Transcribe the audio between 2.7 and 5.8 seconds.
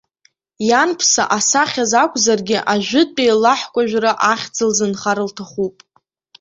ажәытәтәи лаҳкәажәра ахьӡ лзынхар лҭахуп.